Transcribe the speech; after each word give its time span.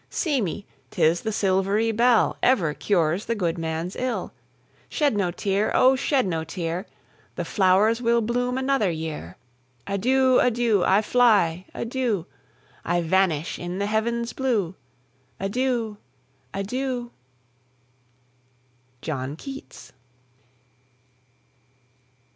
See 0.09 0.41
me! 0.41 0.65
'tis 0.89 1.21
this 1.21 1.35
silvery 1.35 1.91
bell 1.91 2.35
Ever 2.41 2.73
cures 2.73 3.25
the 3.25 3.35
good 3.35 3.59
man's 3.59 3.95
ill. 3.95 4.33
Shed 4.89 5.15
no 5.15 5.29
tear! 5.29 5.69
O, 5.77 5.95
shed 5.95 6.25
no 6.25 6.43
tear! 6.43 6.87
The 7.35 7.45
flowers 7.45 8.01
will 8.01 8.19
bloom 8.21 8.57
another 8.57 8.89
year. 8.89 9.37
Adieu, 9.85 10.39
adieu 10.39 10.83
I 10.83 11.03
fly, 11.03 11.67
adieu, 11.75 12.25
I 12.83 13.01
vanish 13.01 13.59
in 13.59 13.77
the 13.77 13.85
heaven's 13.85 14.33
blue 14.33 14.73
Adieu, 15.39 15.97
adieu! 16.51 17.11
JOHN 19.03 19.35
KEATS. 19.35 19.93